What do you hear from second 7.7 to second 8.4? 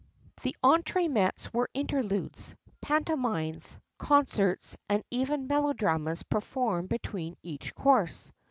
course.